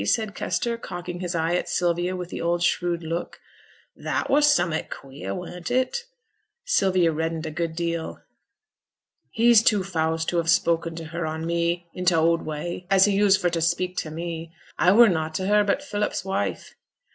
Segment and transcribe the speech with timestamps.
[0.03, 3.39] said Kester, cocking his eye at Sylvia with the old shrewd look.
[3.95, 6.05] 'That were summut queer, weren't it?'
[6.65, 8.17] Sylvia reddened a good deal.
[9.29, 13.05] 'He's too fause to have spoken to her on me, in t' old way, as
[13.05, 14.51] he used for t' speak to me.
[14.75, 16.73] I were nought to her but Philip's wife.'